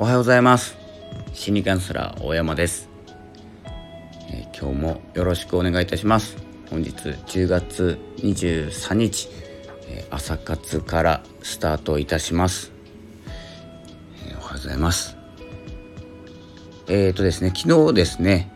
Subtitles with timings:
[0.00, 0.76] おはようございます。
[1.32, 2.88] 心理カウンセラー大山です、
[4.30, 6.36] えー、今日もよろしくお願いいたします。
[6.70, 9.28] 本日10月23日、
[9.88, 12.70] えー、朝活からスタートいたします、
[14.24, 15.16] えー、おはようございます。
[16.86, 18.52] えっ、とですね昨日ですね、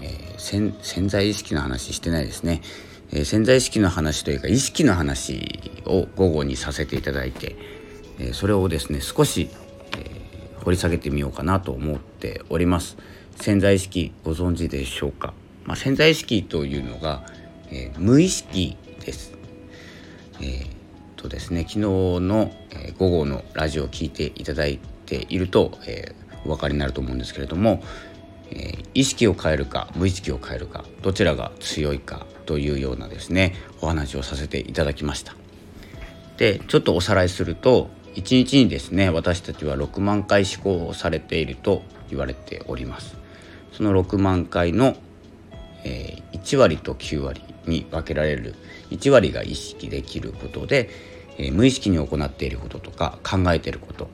[0.00, 2.62] え潜潜在意識の話してないですね。
[3.12, 7.54] えー、潜在意識の話というか意識の話を午後にさせていただいて、
[8.18, 9.50] えー、それをですね少し、
[10.64, 12.96] 掘り下げてみようかなと思っております。
[13.36, 17.26] 潜在意識ご存知でしょうか、まあ、潜在意識というのが、
[17.70, 19.32] え無意識です。
[20.40, 20.66] え
[21.16, 26.14] とですね昨日の、え午後のラジオを聞いていただいていると、え
[26.44, 27.82] お分かりになると思うんですけれども、
[28.50, 35.34] え意識を変えるか無意識を変えるかどちらが強いかというようなですねお話をさせていただきました。
[36.36, 43.16] でちょっとおさらいすると1日にですね私たちは6万回思考をされていると言われております。
[43.72, 44.96] その6万回の、
[45.84, 48.54] えー、1割と9割に分けられる
[48.90, 50.88] 1割が意識できることで、
[51.38, 54.08] えー、無意識に行っていることとか考えていること、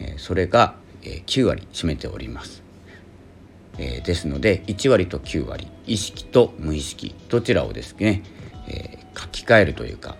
[0.00, 0.74] えー、それが、
[1.06, 2.62] え9割占めております。
[3.76, 8.22] えー、ですので1割と9割意識と無意識どちらをですね、
[8.68, 10.16] えー、書き換えるというか、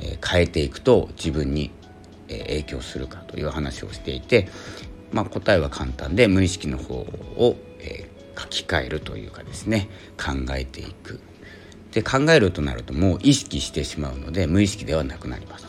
[0.00, 1.70] え、変えていくと自分に、
[2.40, 4.48] 影響するかという話をしていて、
[5.12, 8.08] まあ、答えは簡単で無意識の方を、え
[8.38, 11.20] 書き換えるというかですね考えていく。
[11.92, 15.66] で考えるとなるともう意識してしまうので無意識ではなくなります。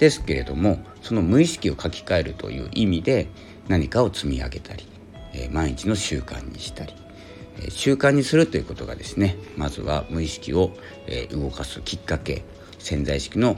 [0.00, 3.28] ですけれどもその無意識を書き換えるという意味で
[3.68, 4.84] 何かを積み上げたり
[5.36, 6.92] え毎日の習慣にしたり、
[7.60, 10.72] え習慣にするということがですねまずは無意識を、
[11.06, 12.44] え動かすきっかけ
[12.78, 13.56] 潜在意識の、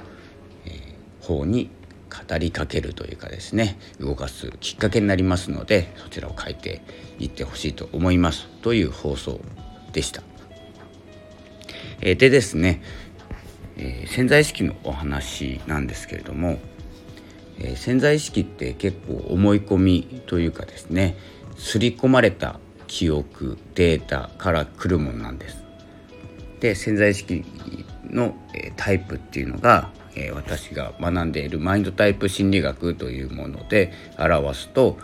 [0.67, 1.71] え方に
[2.09, 6.83] 語りかけるというかですね動かすきっかけになりますのでそちらを変えて
[7.19, 9.41] いってほしいと思いますという放送
[9.93, 10.23] でした。
[12.01, 12.81] えでですね、
[13.77, 16.59] えー、潜在意識のお話なんですけれども、
[17.59, 21.17] えー、潜在意識って結構思い込みというかですね
[21.57, 25.65] 刷り込まれた記憶データから来るものなんです。
[26.61, 27.45] で潜在意識
[28.05, 34.99] の、えタイプっていうのが、え私が学んでいるマインドタイプ心理学というもので表すと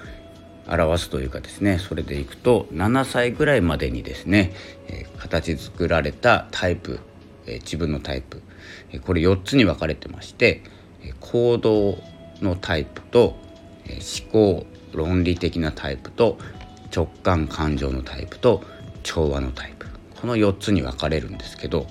[0.67, 4.53] 表すというかですねそれでいくと7歳ぐらいまでにですね、
[4.89, 7.01] え形作られたタイプ、
[7.47, 8.43] え自分のタイプ、
[8.91, 10.63] えこれ4つに分かれてまして、
[11.03, 11.99] え行動
[12.41, 13.37] のタイプと、
[13.87, 16.39] え思考論理的なタイプと
[16.95, 18.63] 直感感情のタイプと
[19.03, 19.87] 調和のタイプ。
[20.19, 21.87] この4つに分かれるんですけど、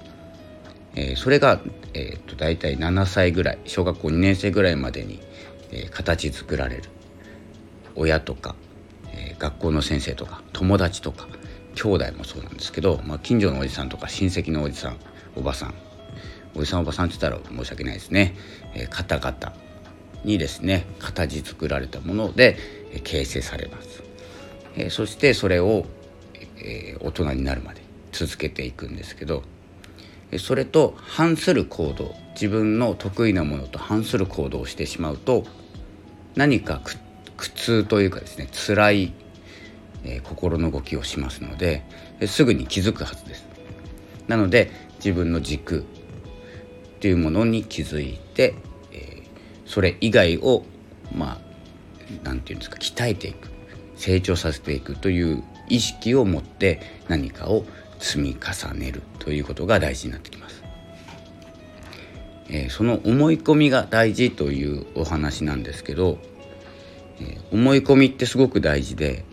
[0.96, 1.60] えー、それが、
[1.94, 5.20] えーと、大体7歳ぐらい小学校2年生ぐらいまでに、
[5.72, 6.84] えー、形作られる。
[7.96, 8.56] 親とか、
[9.12, 11.28] えー、学校の先生とか友達とか
[11.76, 14.98] 兄弟もそうなんですけど、まあ、近所のおじさんとか親戚のおじさん
[15.36, 15.74] おばさん。
[16.56, 18.36] おじさんおばさんって言ったら申し訳ないですね、
[18.76, 19.56] えー、方々
[20.24, 22.58] にですね形作られたもので
[22.94, 24.04] え形成されます、
[24.76, 25.86] えー、そしてそれを、
[26.58, 27.82] えー、大人になるまで
[28.12, 29.44] 続けていくんですけど
[30.40, 32.16] それと反する行動。
[32.34, 35.46] 自分の得意なものと反する行動をしてしまうと
[36.36, 36.82] 何か
[37.38, 39.14] 苦痛というかですね辛い、
[40.04, 41.84] えー、心の動きをしますので
[42.26, 43.46] すぐに気づくはずです。
[44.28, 45.86] なので自分の軸
[47.02, 48.56] というものに気づいて
[48.92, 49.24] え
[49.66, 50.66] それ以外を
[51.14, 51.38] まあ
[52.24, 53.54] 何て言うんですか鍛えていく。
[53.96, 57.64] 成長させていくという意識を持って何かを
[58.04, 60.62] 積み重ねるということが大事になってきます。
[62.50, 66.20] えー、その思い込みが大事というお話なんですけど、
[67.22, 69.24] えー、思い込みってすごく大事で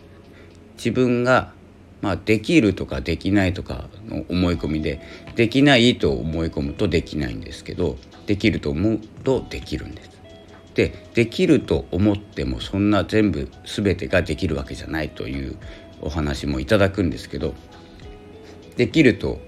[0.76, 1.52] 自分が、
[2.00, 5.00] まあ、できるとかできないとかの思い込みで
[5.34, 7.96] できないと思い込むとできないんですけど
[8.26, 10.10] できると思うとできるんです。
[10.74, 15.56] でできると思ってもそんな全部全てができるわけじゃないという
[16.00, 17.54] お話もいただくんですけど
[18.80, 19.42] できると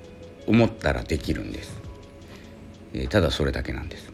[0.47, 1.81] 思ったらできるんです、
[2.93, 4.13] えー、ただそれだけなんです。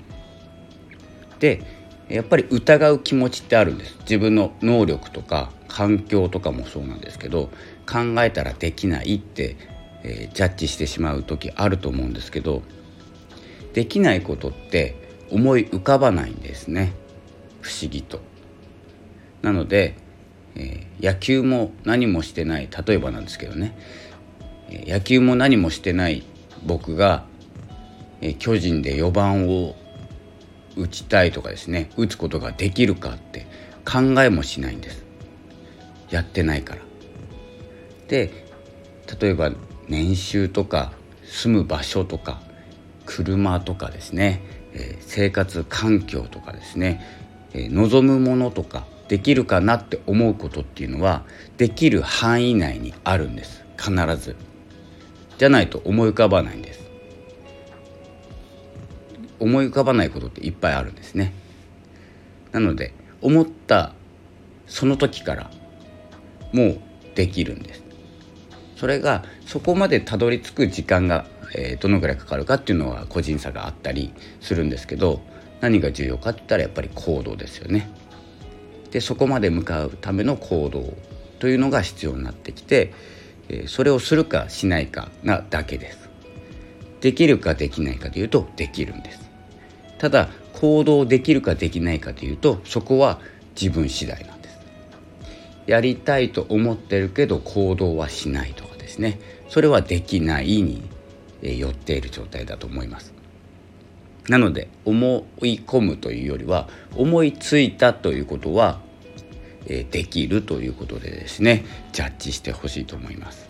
[1.41, 1.61] で
[2.09, 3.97] やっぱり疑う気持ちってあるんです。
[4.03, 7.51] 自分の能力とか環境とかもそうなんですけど
[7.85, 9.57] 考えたらできないって、
[10.05, 12.63] えー、ジャッジしてしまう時あると思うんですけど
[13.75, 14.95] できないことって
[15.33, 16.93] 思い浮かばないんですね。
[17.61, 18.21] 不思議と。
[19.43, 19.97] なので、
[20.55, 23.77] えー、野球も何もしてない例えばなんですけどね、
[24.71, 26.25] 野球も何もしてない
[26.65, 27.25] 僕が、
[28.39, 29.77] 巨人で4番を
[30.77, 33.47] 打ちたいとかですね打つことができるかって
[33.85, 35.05] 考えもしないんです。
[36.11, 36.83] やってないから。
[38.09, 38.47] で
[39.21, 39.53] 例えば
[39.89, 40.93] 年収とか
[41.25, 42.41] 住む場所とか
[43.07, 44.43] 車とかですね、
[44.75, 47.03] え、生活環境とかですね、
[47.55, 51.25] え、望むものとかできるかなって思うことっていうのは
[51.57, 53.65] できる範囲内にあるんです。
[53.79, 54.37] 必ず。
[55.39, 56.89] じゃないと思い浮かばないんです。
[59.41, 61.33] 思い浮かばないことっていっぱいあるんですね。
[62.53, 62.93] なので
[63.23, 63.93] 思った
[64.67, 65.51] その時から
[66.53, 66.81] もう
[67.15, 67.83] できるんです。
[68.77, 75.21] それがそこまでたどり着く時間が、えー、どのぐらいかかるかっていうのは個人差があったりするんですけど
[75.61, 77.91] 何が重要かって言ったらやっぱり行動ですよね。
[78.91, 80.95] でそこまで向かうための行動
[81.39, 82.93] というのが必要になってきて、
[83.67, 86.09] それをするかしないかなだけです。
[87.01, 89.31] できるかできないかというとできるんです。
[89.99, 93.21] ただ行動できるかできないかというとそこは
[93.61, 94.59] 自分次第なんです。
[95.67, 99.21] やりたいと思ってるけど行動はしないとかですね。
[99.49, 100.83] それはできないに
[101.43, 103.15] 寄っている状態だと思います。
[104.29, 108.81] なので思い込むというよりは思いついたということは
[109.69, 113.49] できるということでですねジャッジしてほしいと思います。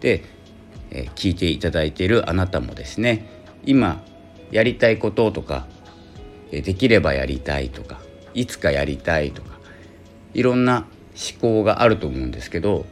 [0.00, 0.24] で
[1.16, 3.26] 聞いていただいているあなたもですね
[3.64, 4.04] 今
[4.50, 5.66] やりたいこととか
[6.50, 8.00] できればやりたいとか
[8.34, 9.58] いつかやりたいとか
[10.34, 12.86] いろんな思考があると思うんですけど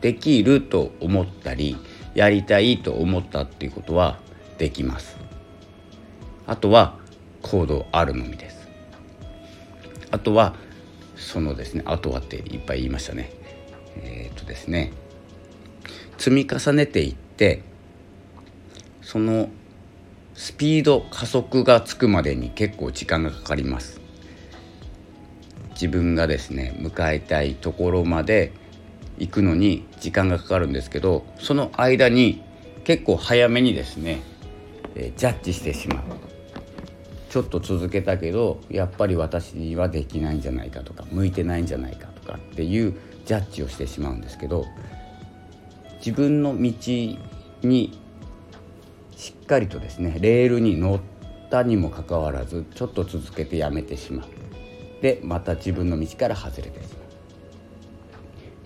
[0.00, 1.76] できると思ったり
[2.14, 4.18] やりたいと思ったっていうことは
[4.58, 5.16] できます。
[6.46, 6.96] あとは
[7.42, 8.68] 行動あるのみです。
[10.10, 10.56] あとは
[11.18, 13.30] そのですねあとはっていっぱい言いましたね。
[14.02, 14.92] えっ、ー、とですね
[16.16, 17.62] 積み重ねていって
[19.02, 19.50] その
[20.34, 24.00] スピード加速がつくまでに結構時間がかかります。
[25.72, 28.52] 自分がですね迎えたいところまで
[29.18, 32.42] 行くのに時間がかかるんですけどその間に
[32.84, 34.22] 結構早めにですね、
[34.94, 36.27] えジャッジしてしまう。
[37.28, 42.94] ちょっと続けたけどやっぱり私にはできないんじゃないかとか向いてないんじゃないかとかっていう
[43.26, 44.64] ジャッジをしてしまうんですけど
[45.98, 46.72] 自分の道
[47.62, 48.00] に
[49.16, 51.00] しっかりとですねレールに乗っ
[51.50, 54.28] たにもかかわらずちょっと続けてやめてしまう
[55.02, 57.08] でまた自分の道から外れてしまう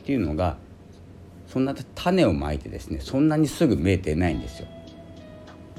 [0.03, 0.57] っていうのが
[1.49, 4.69] そんな種をまいてですねそんなにすぐ見えてないんですよ。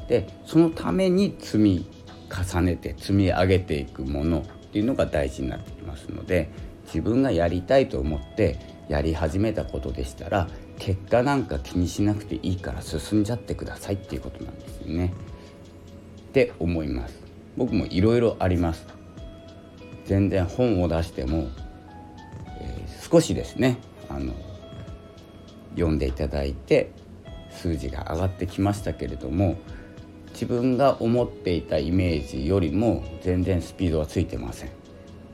[0.08, 2.03] でそのために積み
[2.34, 6.50] 重ねて積み上げていくものっていうのが大事になってきますので
[6.86, 8.60] 自分がやりたいと思って
[8.90, 10.48] やり始めたことでしたら
[10.80, 15.14] 結果なんか気にしなくていいから進んじゃってくださいっていうことなんですよね。
[16.30, 17.22] って思います。
[17.56, 18.86] 僕もいろあります。
[20.06, 21.48] 全然本を出しても、
[22.60, 23.78] えー、少しですね
[24.10, 24.34] あの
[25.76, 26.92] 読んでいただいて
[27.52, 29.58] 数字が上がってきましたけれども
[30.34, 34.70] 自分が思っていたイメージよりも全然スピードはついてません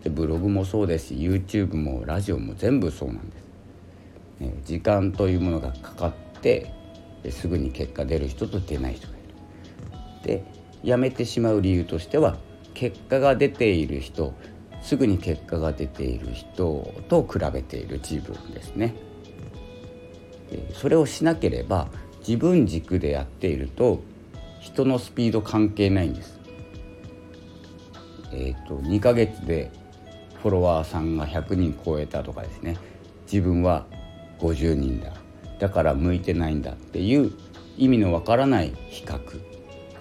[0.03, 3.49] でブログもそうですし YouTube もラジオも全部そうなんです
[4.65, 6.71] 時間というものがかかって
[7.29, 9.29] すぐに結果出る人と出ない人がいる。
[10.23, 10.43] で
[10.83, 12.37] やめてしまう理由としては
[12.73, 14.33] 結果が出ている人
[14.81, 18.95] すぐに結果が出ている人と比べている自分ですね。
[20.73, 21.89] それをしなければ
[22.19, 24.01] 自分軸でやっていると
[24.59, 26.39] 人のスピード関係ないんです。
[28.31, 29.71] えーと、2ヶ月で
[30.41, 32.77] フォロワーさんが100人超えたとかですね。
[33.31, 33.85] 自分は
[34.39, 35.13] 50人だ。
[35.59, 37.31] だから向いてないんだっていう
[37.77, 39.19] 意味のわからない比較。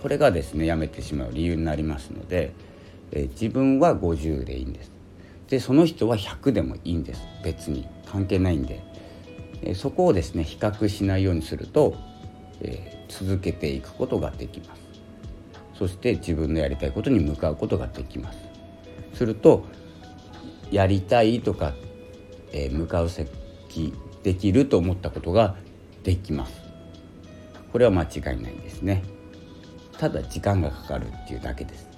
[0.03, 2.53] これがですねやめてしまう理由になりますので、
[3.13, 4.93] え自分は50でいいんです。
[5.49, 7.23] でその人は100でもいいんです。
[7.43, 8.83] 別に関係ないんで、
[9.63, 11.97] えそこをですね比較しないようにすると、
[12.61, 14.83] え、続けていくことができます。
[15.79, 18.39] そして自分のやりたいことに向かうことができます。
[19.15, 19.65] すると
[20.71, 21.73] やりたいとか、
[22.53, 23.29] えー、向かう先
[24.23, 25.57] できると思ったことが
[26.03, 26.61] できます。
[27.73, 29.03] これは間違いないですね。
[29.99, 31.89] ただ時間がかかるっていうだけです。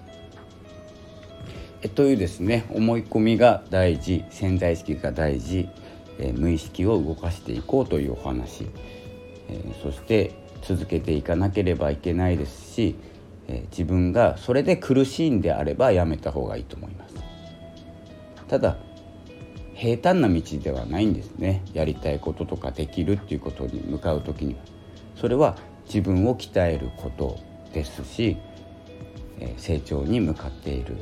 [1.83, 5.69] えというですね思い込みが大事潜在意識が大事、
[6.19, 8.67] えー、無意識を動かしていこうというお話、
[9.49, 12.97] えー、そして続けていかなければいけないですし、
[13.49, 17.15] え、自分がそれで苦しいんであればやめた方がいいと思います。
[18.49, 18.77] ただ
[19.75, 21.63] 平坦な道ではないんですね。
[21.73, 24.61] やりたいこととかできるっていうことに向かう時には。
[25.17, 27.39] それは自分を鍛えること
[27.73, 28.37] ですし
[29.41, 30.97] え成長に向かっている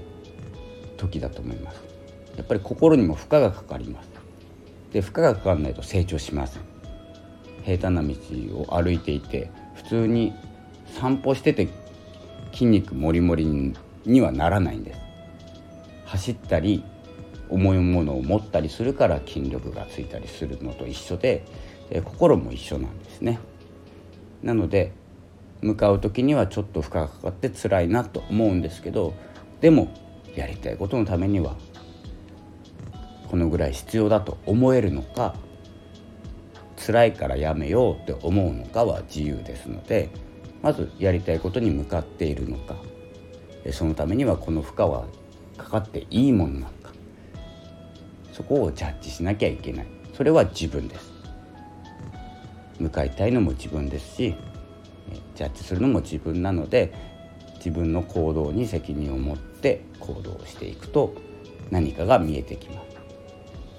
[0.96, 1.82] 時だと思います。
[2.36, 4.08] やっぱり心にも負荷がかかります。
[4.92, 6.62] で負荷がかからないと成長しません。
[7.68, 8.14] 平坦な道
[8.62, 10.32] を歩いていて普通に
[10.98, 11.68] 散歩してて
[12.52, 13.74] 筋肉もりもり
[14.06, 15.00] にはならないんです。
[16.06, 16.82] 走ったり
[17.50, 21.44] 重いものを持ったりするから筋力がついたりするのと一緒で、
[22.04, 23.38] 心も一緒なんですね。
[24.42, 24.92] なので
[25.60, 29.14] 向かう時にはちょっと負荷がかかって辛いなと思うんですけど
[29.60, 29.92] でも
[30.36, 31.56] やりたいことのためには
[33.28, 35.34] このぐらい必要だと思えるのか
[36.88, 40.08] 辛いからやめようって思うのかは自由ですので
[40.62, 42.76] まずやりたいことに向かっているのか。
[43.72, 45.06] そのためにはこの負荷は
[45.58, 46.92] かかっていいものなのか。
[48.32, 49.86] そこをジャッジしなきゃいけない。
[50.14, 51.12] それは自分です。
[52.80, 54.34] 向かいたいのも自分ですし
[55.34, 56.94] ジャッジするのも自分なので
[57.56, 61.14] 自分の行動に責任を持って行動していくと
[61.70, 62.88] 何かが見えてきます。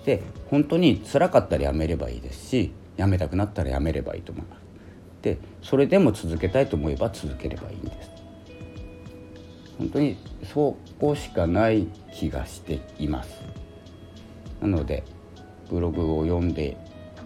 [0.06, 4.60] で本当に辛かったらやめればいいですしやめたくなったらやめればいいと思います。
[5.22, 8.10] でそれでも続けたいと思えば続ければいいんです。
[9.78, 10.18] 本当に
[10.54, 13.42] そこしかない気がしています。
[14.62, 15.06] なので
[15.70, 16.76] ブログを読んで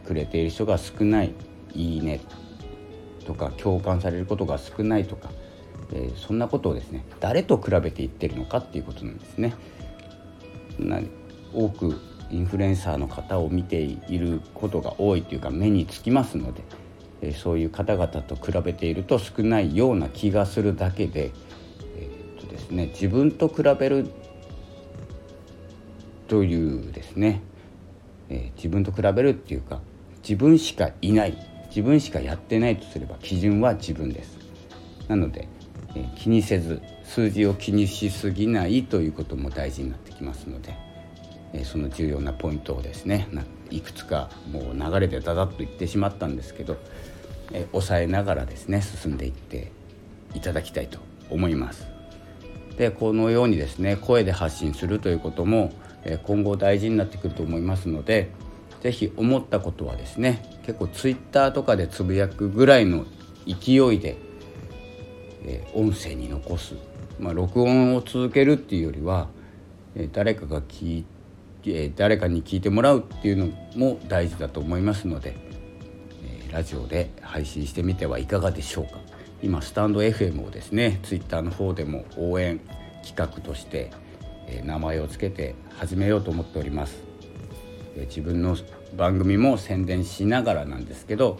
[0.06, 1.34] くれている人が少ない
[1.74, 2.22] 「いいね」
[3.25, 5.32] とか共感されることが少ないとか、
[5.92, 9.56] えー、そんなことをですね誰と比べていってるのかっていうことなんですね。
[10.77, 11.00] な
[11.51, 12.00] 多く
[12.34, 16.63] インフルエンサーの方を見ていることが多いというか目につきますので、
[17.22, 21.32] え、そういう方々と比べていると少ないような気がするだけで,、
[21.96, 24.10] えー、とですね、自分と比べる
[26.28, 27.44] というですね、
[28.30, 29.82] えー、自分と比べるっていうか
[30.24, 31.38] 自分しかいない
[31.68, 34.40] 自分しかやってないとすれば基準は自分です。
[35.08, 35.48] なので、
[35.96, 40.75] え、気にせず数字を気にしすぎないということも大事になってきますので、
[41.64, 43.28] その重要なポイントをですね
[43.70, 46.78] いくつかもう流れでダダッと言ってしまったんですけど、
[47.72, 49.72] 抑えながらですね進んでいって
[50.34, 51.88] いただきたいと思います。
[52.78, 55.74] でこのようにですね声で発信するということも
[56.24, 58.32] 今後大事になってくると思いますので
[58.82, 63.06] 是非思ったことはですね結構ツイッターとかでつぶやくぐらいの
[63.46, 64.18] 勢いで、
[65.74, 66.76] 音声に残す、
[67.20, 69.28] まあ、録音を続けるっていうよりは、
[70.14, 71.06] 誰かが聞い
[71.72, 75.36] え、誰かに聞いてもらうっていうのも大事だと思いますので、
[76.24, 79.00] えラジオで配信してみてはいかがでしょうか
[79.41, 82.60] 今スタンド FM をですねツイッターの方でも応援
[83.03, 83.91] 企画として、
[84.48, 87.01] え名前を付けて始めようと思っております。
[87.96, 88.58] え自分の
[88.96, 91.39] 番組も宣伝しながらなんですけど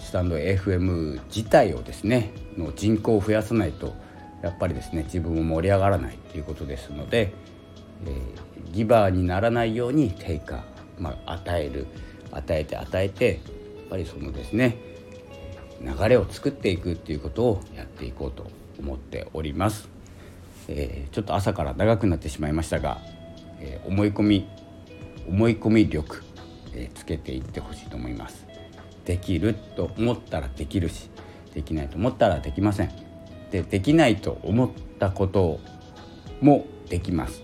[0.00, 3.94] スタンド FM 自体をですねの人口を増やさないと
[4.42, 7.32] やっぱりですね自分も盛り上がらないということですので、
[8.06, 10.64] えー、ギバーにならないように定価、
[10.98, 11.86] まあ、与える
[12.32, 13.36] 与えて与えてやっ
[13.90, 14.76] ぱりそのですね
[15.80, 19.88] 流れを作っていくっていうことをやっていこうと思っております、
[20.68, 22.98] えー、ちょっと朝から長くなってしまいましたが、
[23.60, 24.48] えー、思い込み
[25.28, 26.22] 思い込み力、
[26.74, 28.46] えつけていってほしいと思います。
[29.04, 31.10] できると思ったらできるし
[31.54, 32.90] できないと思ったらできません。
[33.50, 35.60] でできないと思ったこと
[36.40, 37.42] もできます、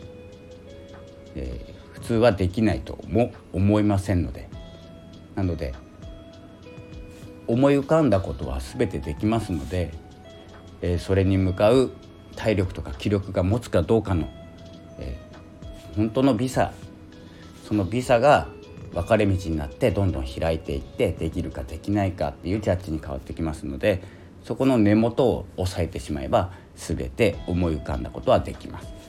[1.35, 4.49] えー、普通はできないとも思いませんので
[5.35, 5.75] なので
[7.47, 9.93] 思い浮かんだことは全てできますので、
[10.81, 11.93] えー、それに向かう
[12.37, 14.29] 体力とか気力が持つかどうかの、
[14.99, 16.73] えー、本当のビザ
[17.69, 18.49] そのビザが
[18.93, 24.03] 分かれ道になってどんどん開いていってできるかできないかっていうジャッジに変わってきますので
[24.45, 29.04] そこの根元を押さえてしまえば全て思い浮かんだことはできます。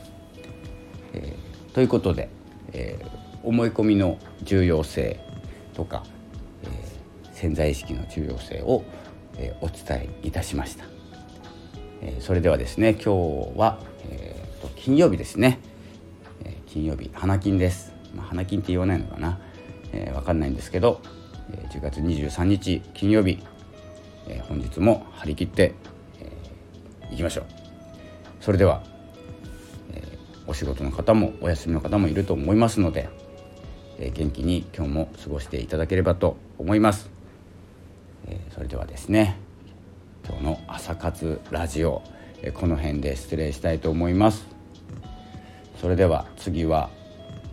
[1.76, 2.30] ということで、
[2.72, 5.20] えー、思い込みの重要性
[5.74, 6.06] とか、
[6.64, 8.86] えー、潜在意識の重要性を、
[9.38, 10.86] えお伝えいたしました。
[12.02, 13.02] えそれではですね今
[13.54, 15.60] 日は、えーと、金曜日ですね、
[16.46, 17.92] え金曜日花金です。
[18.16, 19.38] まあ、花金って言わないのかな、
[19.92, 21.02] えー、分かんないんですけど、
[21.52, 23.44] えー、10月23日金曜日、
[24.30, 25.74] え、本日も張り切って、
[26.22, 27.46] えー、いきましょう
[28.40, 28.95] それでは、
[30.48, 33.10] お仕事の方もお休みの方もいると思いますので、
[34.00, 37.10] えー、元気に今日も過ごしていただければと思います、
[38.28, 39.38] えー、それではですね
[40.28, 42.04] 今日の朝活ラジオ、
[42.42, 44.56] えー、この辺で失礼したいと思います。
[45.80, 46.90] それでは次は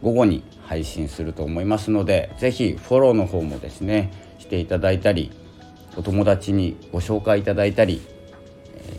[0.03, 5.31] 午後に配信すると思いますので是非フォローの方もですねしていただいたり
[5.97, 8.01] お友達にご紹介いただいたり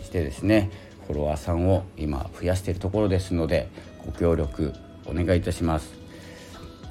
[0.04, 0.70] してですね
[1.06, 3.68] フォロワーさんを今増やしているところですので
[4.04, 4.72] ご協力
[5.06, 5.92] お願いいたします。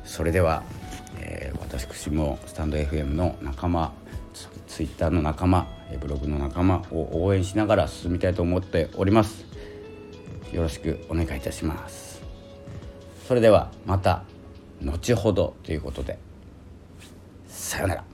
[0.05, 0.63] それでは、
[1.20, 3.91] えー、私もスタンド FM の仲間
[4.67, 5.67] ツイッターの仲間
[6.00, 9.46] ブログの仲間を応援しながら進みたいと思っております。
[10.51, 12.22] よろしくお願いいたします。
[13.27, 14.24] それではまた
[14.82, 16.17] 後ほどということで
[17.48, 18.12] さようなら。